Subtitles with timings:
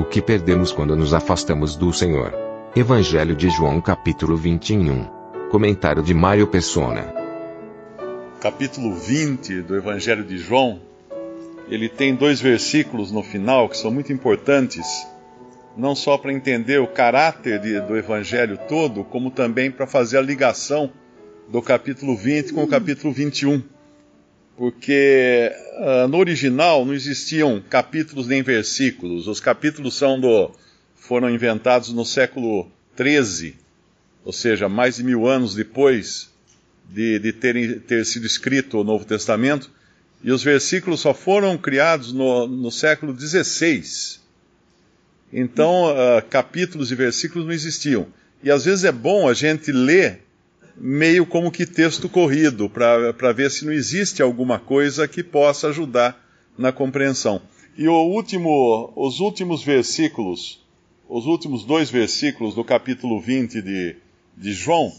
[0.00, 2.32] O que perdemos quando nos afastamos do Senhor?
[2.74, 5.04] Evangelho de João, capítulo 21.
[5.50, 7.12] Comentário de Mário Persona.
[8.40, 10.80] capítulo 20 do Evangelho de João,
[11.68, 14.86] ele tem dois versículos no final que são muito importantes,
[15.76, 20.22] não só para entender o caráter de- do Evangelho todo, como também para fazer a
[20.22, 20.90] ligação
[21.50, 23.62] do capítulo 20 com o capítulo 21.
[24.60, 30.50] Porque ah, no original não existiam capítulos nem versículos, os capítulos são do,
[30.94, 33.56] foram inventados no século 13,
[34.22, 36.28] ou seja, mais de mil anos depois
[36.90, 39.70] de, de terem, ter sido escrito o Novo Testamento,
[40.22, 44.20] e os versículos só foram criados no, no século XVI.
[45.32, 48.08] Então, ah, capítulos e versículos não existiam.
[48.42, 50.20] E às vezes é bom a gente ler
[50.76, 56.20] meio como que texto corrido, para ver se não existe alguma coisa que possa ajudar
[56.56, 57.40] na compreensão.
[57.76, 60.64] E o último, os últimos versículos,
[61.08, 63.96] os últimos dois versículos do capítulo 20 de,
[64.36, 64.92] de João,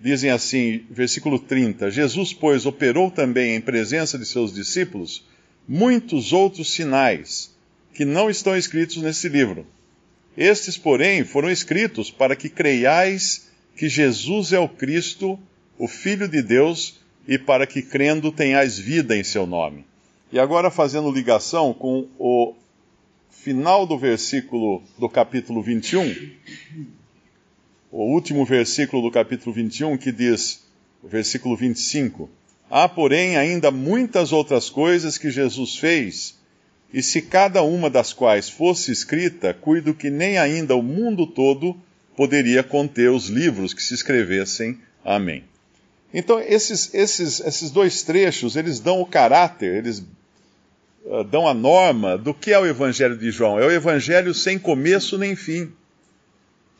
[0.00, 5.24] dizem assim, versículo 30: Jesus, pois, operou também em presença de seus discípulos
[5.66, 7.54] muitos outros sinais
[7.92, 9.66] que não estão escritos nesse livro.
[10.36, 13.47] Estes, porém, foram escritos para que creiais
[13.78, 15.38] que Jesus é o Cristo,
[15.78, 16.98] o Filho de Deus,
[17.28, 19.84] e para que crendo tenhais vida em seu nome.
[20.32, 22.54] E agora fazendo ligação com o
[23.30, 26.12] final do versículo do capítulo 21,
[27.92, 30.66] o último versículo do capítulo 21, que diz,
[31.00, 32.28] o versículo 25:
[32.68, 36.36] Há, porém, ainda muitas outras coisas que Jesus fez,
[36.92, 41.76] e se cada uma das quais fosse escrita, cuido que nem ainda o mundo todo
[42.18, 44.76] poderia conter os livros que se escrevessem.
[45.04, 45.44] Amém.
[46.12, 50.00] Então, esses, esses, esses dois trechos, eles dão o caráter, eles
[51.04, 53.60] uh, dão a norma do que é o Evangelho de João.
[53.60, 55.70] É o Evangelho sem começo nem fim.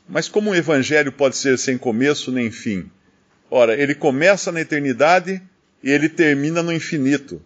[0.08, 2.90] Mas como um evangelho pode ser sem começo nem fim?
[3.48, 5.40] Ora, ele começa na eternidade
[5.84, 7.40] e ele termina no infinito.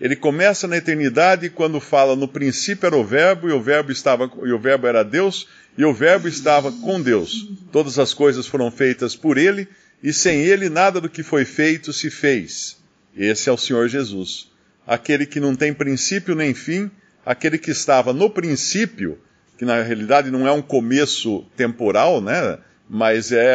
[0.00, 4.30] Ele começa na eternidade quando fala no princípio era o verbo e o verbo estava
[4.44, 5.46] e o verbo era Deus
[5.76, 7.48] e o verbo estava com Deus.
[7.70, 9.68] Todas as coisas foram feitas por ele
[10.02, 12.78] e sem ele nada do que foi feito se fez.
[13.14, 14.50] Esse é o Senhor Jesus,
[14.86, 16.90] aquele que não tem princípio nem fim,
[17.26, 19.18] aquele que estava no princípio
[19.60, 22.56] que na realidade não é um começo temporal, né?
[22.88, 23.54] Mas é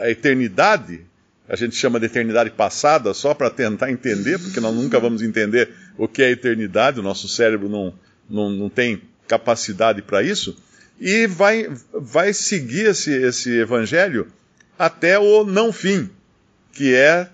[0.00, 1.04] a eternidade.
[1.48, 5.70] A gente chama de eternidade passada só para tentar entender, porque nós nunca vamos entender
[5.96, 7.94] o que é eternidade, o nosso cérebro não,
[8.28, 10.56] não, não tem capacidade para isso.
[11.00, 14.26] E vai, vai seguir esse, esse evangelho
[14.78, 16.10] até o não fim,
[16.72, 17.28] que é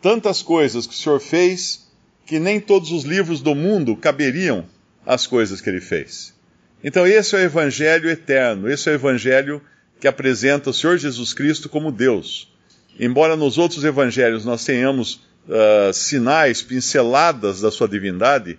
[0.00, 1.86] tantas coisas que o Senhor fez
[2.26, 4.66] que nem todos os livros do mundo caberiam
[5.06, 6.34] às coisas que ele fez.
[6.82, 9.62] Então, esse é o Evangelho eterno, esse é o Evangelho
[10.00, 12.52] que apresenta o Senhor Jesus Cristo como Deus.
[12.98, 18.58] Embora nos outros evangelhos nós tenhamos uh, sinais, pinceladas da sua divindade,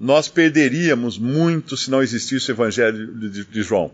[0.00, 3.90] nós perderíamos muito se não existisse o Evangelho de, de João.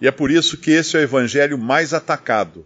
[0.00, 2.64] E é por isso que esse é o Evangelho mais atacado.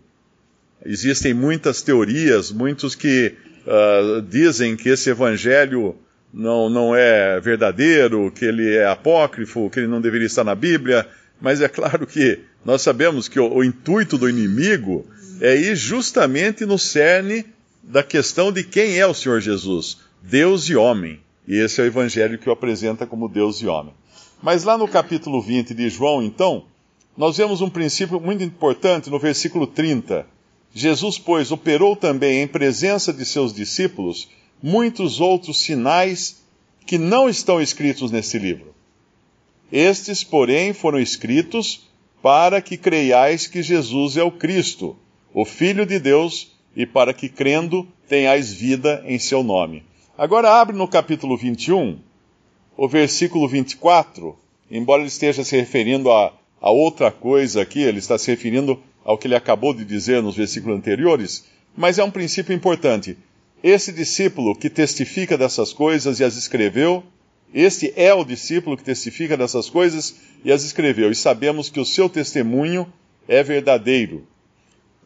[0.85, 3.35] Existem muitas teorias, muitos que
[3.67, 5.97] uh, dizem que esse Evangelho
[6.33, 11.07] não, não é verdadeiro, que ele é apócrifo, que ele não deveria estar na Bíblia,
[11.41, 15.07] mas é claro que nós sabemos que o, o intuito do inimigo
[15.41, 17.45] é ir justamente no cerne
[17.83, 21.21] da questão de quem é o Senhor Jesus, Deus e homem.
[21.47, 23.95] E esse é o evangelho que o apresenta como Deus e homem.
[24.43, 26.65] Mas lá no capítulo 20 de João, então,
[27.17, 30.27] nós vemos um princípio muito importante no versículo 30.
[30.75, 34.29] Jesus, pois, operou também em presença de seus discípulos
[34.63, 36.43] muitos outros sinais
[36.87, 38.75] que não estão escritos nesse livro.
[39.73, 41.89] Estes, porém, foram escritos
[42.23, 44.97] para que creiais que Jesus é o Cristo,
[45.33, 49.83] o Filho de Deus, e para que, crendo, tenhais vida em seu nome.
[50.17, 51.99] Agora abre no capítulo 21,
[52.77, 54.37] o versículo 24,
[54.71, 59.19] embora ele esteja se referindo a, a outra coisa aqui, ele está se referindo ao
[59.19, 61.47] que ele acabou de dizer nos versículos anteriores,
[61.77, 63.17] mas é um princípio importante.
[63.63, 67.03] Esse discípulo que testifica dessas coisas e as escreveu
[67.53, 71.85] Este é o discípulo que testifica dessas coisas e as escreveu, e sabemos que o
[71.85, 72.87] seu testemunho
[73.27, 74.27] é verdadeiro.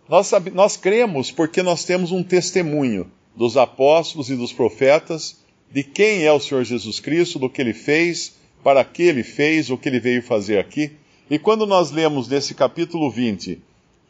[0.08, 6.25] Nós, nós cremos porque nós temos um testemunho dos apóstolos e dos profetas de quem
[6.25, 9.88] é o Senhor Jesus Cristo, do que ele fez, para que ele fez, o que
[9.88, 10.93] ele veio fazer aqui.
[11.31, 13.60] E quando nós lemos nesse capítulo 20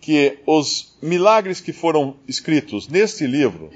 [0.00, 3.70] que os milagres que foram escritos neste livro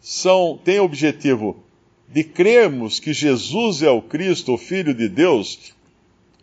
[0.00, 1.62] são têm o objetivo
[2.08, 5.74] de crermos que Jesus é o Cristo, o Filho de Deus,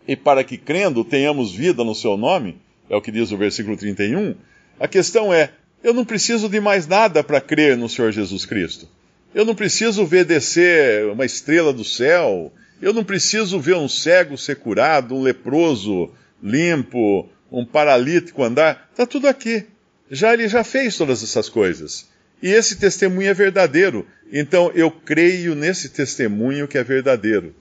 [0.06, 2.56] e para que crendo tenhamos vida no seu nome,
[2.88, 4.34] é o que diz o versículo 31.
[4.82, 5.50] A questão é:
[5.84, 8.88] eu não preciso de mais nada para crer no Senhor Jesus Cristo.
[9.32, 12.52] Eu não preciso ver descer uma estrela do céu.
[12.80, 16.10] Eu não preciso ver um cego ser curado, um leproso
[16.42, 18.88] limpo, um paralítico andar.
[18.90, 19.64] Está tudo aqui.
[20.10, 22.08] Já ele já fez todas essas coisas.
[22.42, 24.04] E esse testemunho é verdadeiro.
[24.32, 27.54] Então eu creio nesse testemunho que é verdadeiro.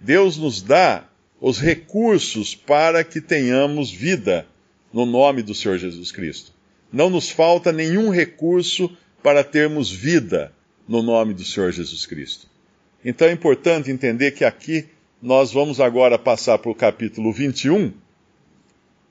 [0.00, 1.04] Deus nos dá
[1.40, 4.44] os recursos para que tenhamos vida
[4.92, 6.52] no nome do Senhor Jesus Cristo.
[6.92, 8.90] Não nos falta nenhum recurso
[9.22, 10.52] para termos vida
[10.88, 12.46] no nome do Senhor Jesus Cristo.
[13.04, 14.86] Então é importante entender que aqui
[15.20, 17.92] nós vamos agora passar para o capítulo 21, uh,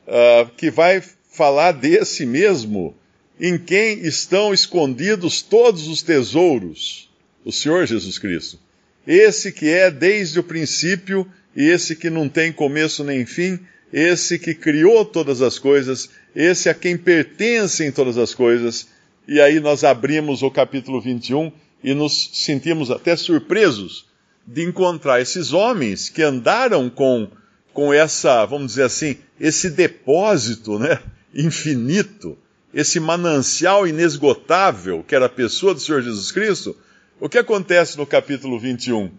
[0.08, 2.96] ah, que vai falar desse mesmo
[3.40, 7.10] em quem estão escondidos todos os tesouros,
[7.46, 8.60] o Senhor Jesus Cristo.
[9.06, 13.60] Esse que é desde o princípio e esse que não tem começo nem fim,
[13.92, 18.88] esse que criou todas as coisas, esse a quem pertencem todas as coisas.
[19.28, 21.52] E aí nós abrimos o capítulo 21
[21.84, 24.06] e nos sentimos até surpresos
[24.46, 27.30] de encontrar esses homens que andaram com,
[27.74, 31.00] com essa, vamos dizer assim, esse depósito né,
[31.34, 32.38] infinito,
[32.74, 36.76] esse manancial inesgotável que era a pessoa do Senhor Jesus Cristo.
[37.20, 39.12] O que acontece no capítulo 21?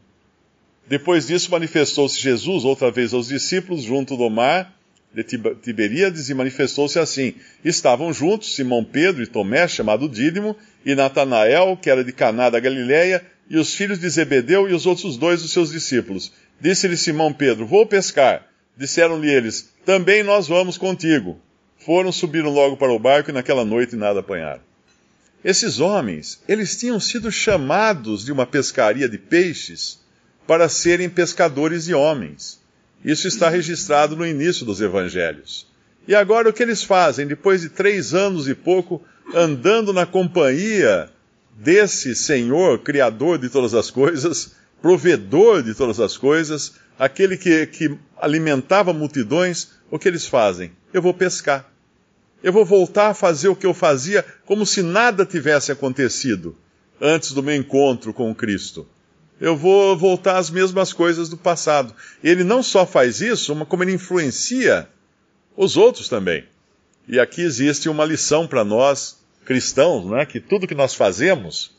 [0.89, 4.75] Depois disso, manifestou-se Jesus outra vez aos discípulos junto do mar
[5.15, 7.35] de Tiberíades e manifestou-se assim.
[7.65, 12.61] Estavam juntos Simão Pedro e Tomé, chamado Dídimo, e Natanael, que era de Caná da
[12.61, 16.33] Galiléia, e os filhos de Zebedeu e os outros dois dos seus discípulos.
[16.61, 18.47] Disse-lhe Simão Pedro: Vou pescar.
[18.77, 21.39] Disseram-lhe eles: Também nós vamos contigo.
[21.79, 24.61] Foram, subiram logo para o barco e naquela noite nada apanharam.
[25.45, 30.01] Esses homens, eles tinham sido chamados de uma pescaria de peixes
[30.49, 32.59] para serem pescadores de homens.
[33.05, 35.69] Isso está registrado no início dos evangelhos.
[36.07, 37.27] E agora o que eles fazem?
[37.27, 39.03] Depois de três anos e pouco
[39.35, 41.11] andando na companhia
[41.55, 47.99] desse Senhor, Criador de todas as coisas, provedor de todas as coisas, aquele que, que
[48.17, 50.73] alimentava multidões, o que eles fazem?
[50.95, 51.71] Eu vou pescar.
[52.43, 56.57] Eu vou voltar a fazer o que eu fazia como se nada tivesse acontecido
[56.99, 58.87] antes do meu encontro com Cristo
[59.41, 61.95] eu vou voltar às mesmas coisas do passado.
[62.23, 64.89] Ele não só faz isso, mas como ele influencia
[65.57, 66.45] os outros também.
[67.07, 71.71] E aqui existe uma lição para nós cristãos, né, que tudo que nós fazemos,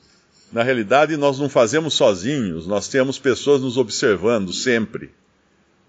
[0.52, 5.12] na realidade nós não fazemos sozinhos, nós temos pessoas nos observando sempre.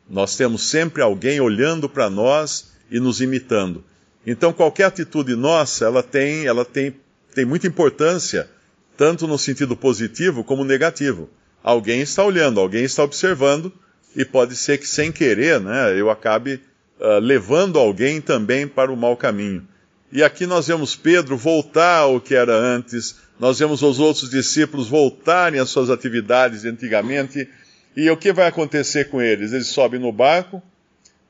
[0.08, 3.82] Nós temos sempre alguém olhando para nós e nos imitando.
[4.26, 6.94] Então qualquer atitude nossa, ela tem, ela tem,
[7.34, 8.50] tem muita importância,
[8.96, 11.31] tanto no sentido positivo como negativo
[11.62, 13.72] alguém está olhando, alguém está observando,
[14.14, 16.60] e pode ser que sem querer, né, eu acabe
[16.98, 19.67] uh, levando alguém também para o mau caminho.
[20.12, 24.88] E aqui nós vemos Pedro voltar ao que era antes, nós vemos os outros discípulos
[24.88, 27.48] voltarem às suas atividades de antigamente,
[27.96, 29.52] e o que vai acontecer com eles?
[29.52, 30.62] Eles sobem no barco,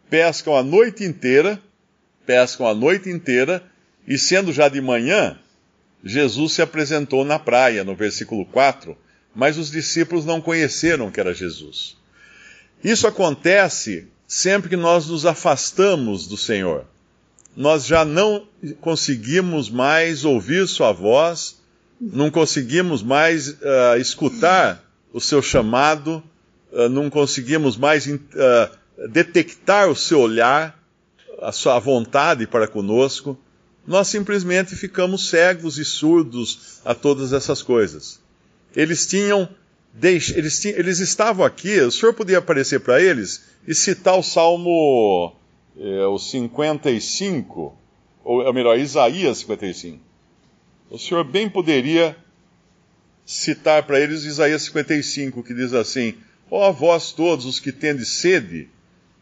[0.08, 1.60] pescam a noite inteira,
[2.26, 3.62] pescam a noite inteira,
[4.06, 5.38] e sendo já de manhã,
[6.02, 8.96] Jesus se apresentou na praia, no versículo 4,
[9.34, 11.96] mas os discípulos não conheceram que era Jesus.
[12.82, 16.84] Isso acontece sempre que nós nos afastamos do Senhor.
[17.56, 18.46] Nós já não
[18.80, 21.60] conseguimos mais ouvir Sua voz,
[22.00, 24.82] não conseguimos mais uh, escutar
[25.12, 26.22] o seu chamado,
[26.72, 28.18] uh, não conseguimos mais uh,
[29.08, 30.78] detectar o seu olhar,
[31.42, 33.38] a sua vontade para conosco.
[33.86, 38.20] Nós simplesmente ficamos cegos e surdos a todas essas coisas
[38.74, 39.48] eles tinham,
[40.02, 45.34] eles, tinham, eles estavam aqui, o senhor podia aparecer para eles e citar o Salmo
[45.76, 47.76] é, o 55,
[48.24, 49.98] ou é melhor, Isaías 55.
[50.90, 52.16] O senhor bem poderia
[53.24, 56.14] citar para eles Isaías 55, que diz assim:
[56.50, 58.68] Ó oh, vós todos os que tendes sede,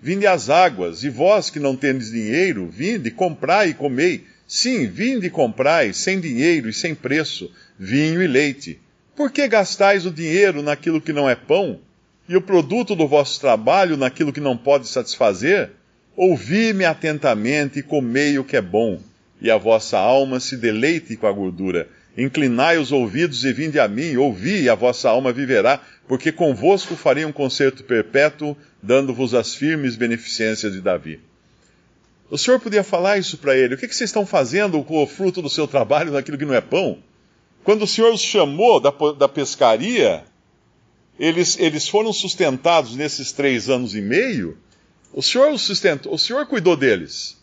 [0.00, 4.26] vinde às águas, e vós que não tendes dinheiro, vinde, comprai e comei.
[4.46, 8.80] Sim, vinde e comprai, sem dinheiro e sem preço, vinho e leite
[9.18, 11.80] por que gastais o dinheiro naquilo que não é pão,
[12.28, 15.70] e o produto do vosso trabalho naquilo que não pode satisfazer?
[16.14, 19.00] Ouvi-me atentamente e comei o que é bom,
[19.40, 21.88] e a vossa alma se deleite com a gordura.
[22.16, 26.94] Inclinai os ouvidos e vinde a mim, ouvi, e a vossa alma viverá, porque convosco
[26.94, 31.18] farei um concerto perpétuo, dando-vos as firmes beneficências de Davi.
[32.30, 33.75] O senhor podia falar isso para ele.
[33.75, 36.54] O que, que, vocês estão fazendo com o fruto do seu trabalho naquilo que não
[36.54, 37.02] é pão?
[37.68, 40.25] Quando o senhor os chamou da, da pescaria,
[41.20, 44.56] eles, eles foram sustentados nesses três anos e meio,
[45.12, 47.38] o Senhor os sustentou, o Senhor cuidou deles.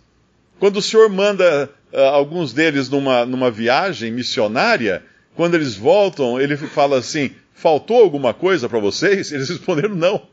[0.60, 5.06] Quando o Senhor manda uh, alguns deles numa, numa viagem missionária,
[5.36, 9.32] quando eles voltam, ele fala assim: faltou alguma coisa para vocês?
[9.32, 10.24] Eles responderam: não.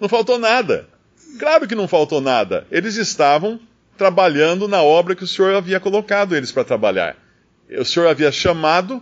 [0.00, 0.88] Não faltou nada.
[1.38, 2.66] Claro que não faltou nada.
[2.72, 3.60] Eles estavam
[3.96, 7.16] trabalhando na obra que o Senhor havia colocado eles para trabalhar.
[7.70, 9.00] O Senhor havia chamado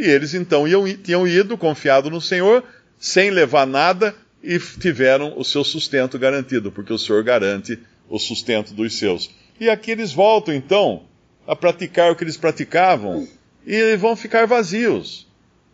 [0.00, 2.64] e eles então iam, tinham ido, confiado no Senhor,
[2.98, 7.78] sem levar nada e tiveram o seu sustento garantido, porque o Senhor garante
[8.08, 9.30] o sustento dos seus.
[9.60, 11.02] E aqui eles voltam então
[11.46, 13.28] a praticar o que eles praticavam
[13.66, 15.26] e vão ficar vazios.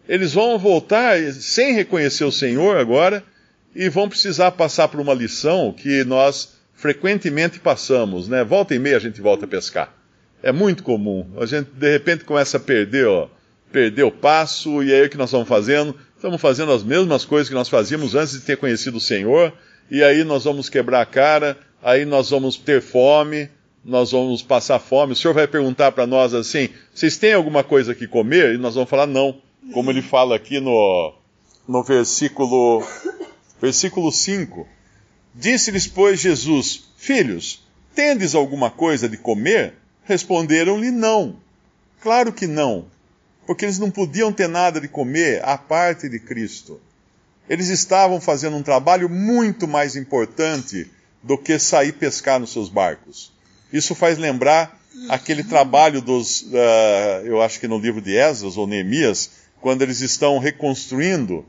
[0.09, 3.23] Eles vão voltar sem reconhecer o Senhor agora
[3.75, 8.42] e vão precisar passar por uma lição que nós frequentemente passamos, né?
[8.42, 9.95] Volta e meia a gente volta a pescar.
[10.42, 11.26] É muito comum.
[11.40, 13.28] A gente de repente começa a perder, ó,
[13.76, 15.95] perder o passo e aí o que nós vamos fazendo?
[16.16, 19.52] estamos fazendo as mesmas coisas que nós fazíamos antes de ter conhecido o Senhor,
[19.90, 23.50] e aí nós vamos quebrar a cara, aí nós vamos ter fome,
[23.85, 25.12] nós vamos passar fome.
[25.12, 28.54] O Senhor vai perguntar para nós assim: vocês têm alguma coisa que comer?
[28.54, 29.37] E nós vamos falar não,
[29.75, 31.12] como ele fala aqui no,
[31.68, 32.83] no versículo,
[33.61, 34.66] versículo 5.
[35.35, 37.62] Disse-lhes, pois, Jesus: Filhos,
[37.95, 39.75] tendes alguma coisa de comer?
[40.02, 41.37] Responderam-lhe não.
[42.00, 42.87] Claro que não
[43.47, 46.81] porque eles não podiam ter nada de comer à parte de Cristo.
[47.49, 50.91] Eles estavam fazendo um trabalho muito mais importante
[51.23, 53.33] do que sair pescar nos seus barcos.
[53.73, 58.67] Isso faz lembrar aquele trabalho dos, uh, eu acho que no livro de Esdras ou
[58.67, 61.45] Neemias, quando eles estão reconstruindo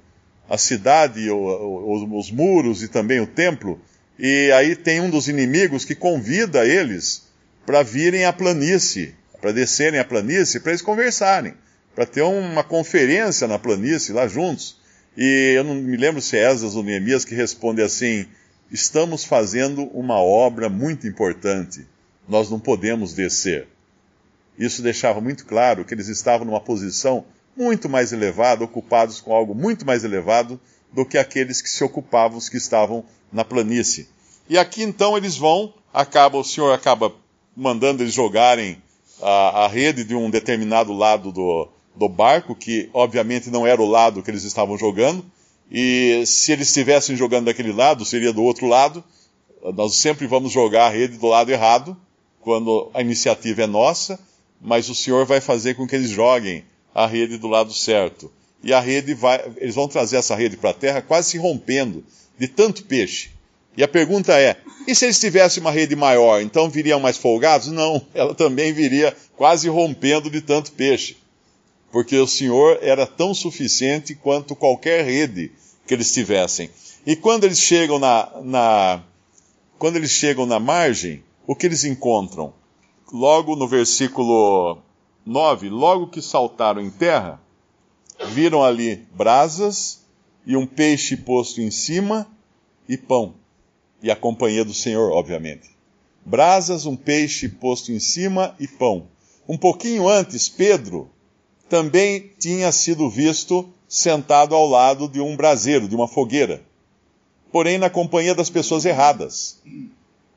[0.49, 3.79] a cidade, os muros e também o templo,
[4.17, 7.23] e aí tem um dos inimigos que convida eles
[7.65, 11.53] para virem à planície, para descerem à planície, para eles conversarem
[11.97, 14.77] para ter uma conferência na planície lá juntos.
[15.17, 18.27] E eu não me lembro se é Esdras ou Neemias que responde assim:
[18.71, 21.87] estamos fazendo uma obra muito importante,
[22.29, 23.67] nós não podemos descer.
[24.59, 27.25] Isso deixava muito claro que eles estavam numa posição
[27.55, 30.61] muito mais elevada, ocupados com algo muito mais elevado
[30.93, 34.07] do que aqueles que se ocupavam, os que estavam na planície.
[34.47, 37.11] E aqui então eles vão, acaba, o Senhor acaba
[37.55, 38.79] mandando eles jogarem
[39.19, 43.89] a, a rede de um determinado lado do, do barco, que obviamente não era o
[43.89, 45.25] lado que eles estavam jogando,
[45.69, 49.03] e se eles estivessem jogando daquele lado, seria do outro lado.
[49.75, 51.97] Nós sempre vamos jogar a rede do lado errado,
[52.39, 54.19] quando a iniciativa é nossa,
[54.61, 56.63] mas o Senhor vai fazer com que eles joguem
[56.95, 58.31] a rede do lado certo.
[58.63, 62.03] E a rede vai, eles vão trazer essa rede para a terra quase se rompendo
[62.39, 63.31] de tanto peixe.
[63.75, 67.67] E a pergunta é: e se eles tivessem uma rede maior, então viriam mais folgados?
[67.67, 71.17] Não, ela também viria quase rompendo de tanto peixe
[71.91, 75.51] porque o Senhor era tão suficiente quanto qualquer rede
[75.85, 76.69] que eles tivessem.
[77.05, 79.03] E quando eles chegam na, na,
[79.79, 82.53] quando eles chegam na margem, o que eles encontram?
[83.11, 84.79] Logo no versículo
[85.25, 87.41] 9, logo que saltaram em terra,
[88.31, 90.01] viram ali brasas
[90.45, 92.27] e um peixe posto em cima
[92.87, 93.35] e pão.
[94.03, 95.69] E a companhia do Senhor, obviamente.
[96.25, 99.07] Brasas, um peixe posto em cima e pão.
[99.47, 101.09] Um pouquinho antes, Pedro
[101.69, 106.61] também tinha sido visto sentado ao lado de um braseiro, de uma fogueira,
[107.51, 109.61] porém na companhia das pessoas erradas.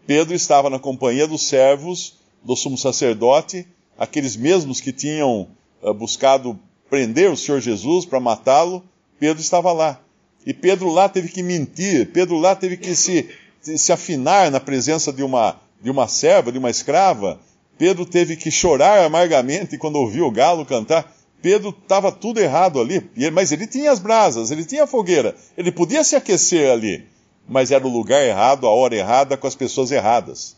[0.07, 3.67] Pedro estava na companhia dos servos do sumo sacerdote,
[3.99, 5.49] aqueles mesmos que tinham
[5.83, 6.59] uh, buscado
[6.89, 8.83] prender o Senhor Jesus para matá-lo,
[9.19, 10.01] Pedro estava lá.
[10.45, 13.29] E Pedro lá teve que mentir, Pedro lá teve que se,
[13.61, 17.39] se afinar na presença de uma, de uma serva, de uma escrava.
[17.77, 21.15] Pedro teve que chorar amargamente quando ouviu o galo cantar.
[21.43, 25.73] Pedro estava tudo errado ali, mas ele tinha as brasas, ele tinha a fogueira, ele
[25.73, 27.07] podia se aquecer ali,
[27.49, 30.57] mas era o lugar errado, a hora errada, com as pessoas erradas.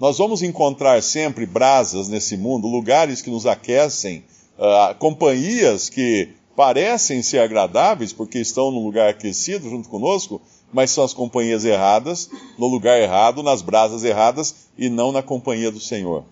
[0.00, 4.24] Nós vamos encontrar sempre brasas nesse mundo, lugares que nos aquecem,
[4.58, 10.40] uh, companhias que parecem ser agradáveis porque estão no lugar aquecido junto conosco,
[10.72, 15.70] mas são as companhias erradas, no lugar errado, nas brasas erradas e não na companhia
[15.70, 16.24] do Senhor.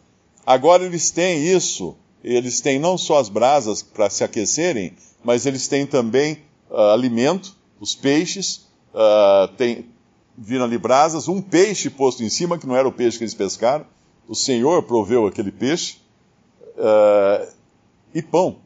[0.45, 5.69] Agora eles têm isso eles têm não só as brasas para se aquecerem, mas eles
[5.69, 6.39] têm também
[6.71, 9.87] uh, alimento, os peixes, uh, tem,
[10.37, 13.35] viram ali brasas, um peixe posto em cima, que não era o peixe que eles
[13.35, 13.87] pescaram,
[14.29, 15.99] o Senhor proveu aquele peixe,
[16.77, 17.53] uh,
[18.15, 18.57] e pão.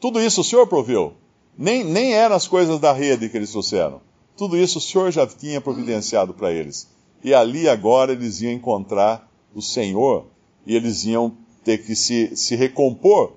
[0.00, 1.14] Tudo isso o Senhor proveu.
[1.56, 4.00] Nem, nem eram as coisas da rede que eles trouxeram.
[4.36, 6.88] Tudo isso o Senhor já tinha providenciado para eles.
[7.22, 10.26] E ali agora eles iam encontrar o Senhor
[10.66, 13.32] e eles iam ter que se, se recompor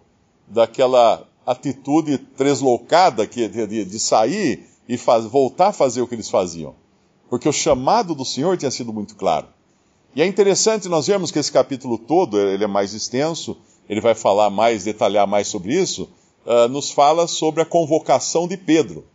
[0.48, 6.30] daquela atitude tresloucada que, de, de sair e faz, voltar a fazer o que eles
[6.30, 6.76] faziam.
[7.30, 9.48] Porque o chamado do Senhor tinha sido muito claro.
[10.16, 13.58] E é interessante nós vermos que esse capítulo todo, ele é mais extenso,
[13.90, 16.10] ele vai falar mais, detalhar mais sobre isso,
[16.46, 19.06] uh, nos fala sobre a convocação de Pedro.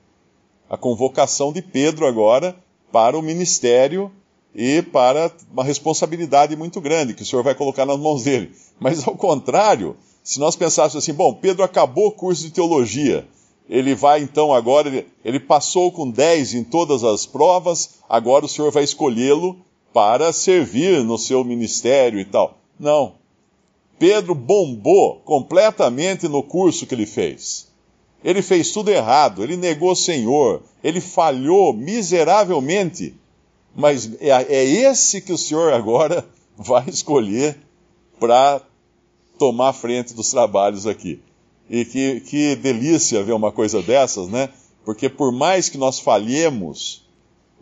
[0.68, 2.56] A convocação de Pedro agora
[2.90, 4.10] para o ministério
[4.54, 8.52] e para uma responsabilidade muito grande que o Senhor vai colocar nas mãos dele.
[8.78, 13.26] Mas ao contrário, se nós pensássemos assim, bom, Pedro acabou o curso de teologia,
[13.68, 18.48] ele vai então agora, ele, ele passou com 10 em todas as provas, agora o
[18.48, 19.56] Senhor vai escolhê-lo
[19.92, 22.58] para servir no seu ministério e tal.
[22.78, 23.14] Não.
[23.98, 27.68] Pedro bombou completamente no curso que ele fez.
[28.22, 33.14] Ele fez tudo errado, ele negou o Senhor, ele falhou miseravelmente.
[33.74, 36.24] Mas é, é esse que o Senhor agora
[36.56, 37.58] vai escolher
[38.18, 38.60] para
[39.38, 41.22] tomar frente dos trabalhos aqui.
[41.70, 44.48] E que, que delícia ver uma coisa dessas, né?
[44.84, 47.06] Porque por mais que nós falhemos,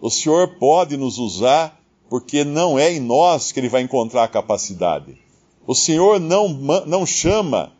[0.00, 4.28] o Senhor pode nos usar, porque não é em nós que Ele vai encontrar a
[4.28, 5.18] capacidade.
[5.66, 7.72] O Senhor não, não chama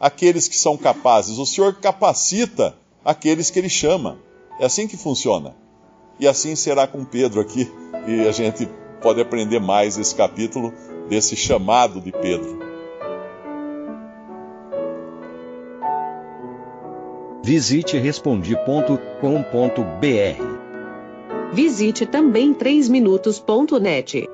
[0.00, 2.74] aqueles que são capazes, o Senhor capacita
[3.04, 4.18] aqueles que Ele chama.
[4.58, 5.54] É assim que funciona.
[6.18, 7.70] E assim será com Pedro aqui,
[8.06, 8.68] e a gente
[9.02, 10.72] pode aprender mais esse capítulo
[11.08, 12.58] desse chamado de Pedro.
[17.42, 18.94] Visite respondi.com.br.
[21.52, 24.33] Visite também 3minutos.net.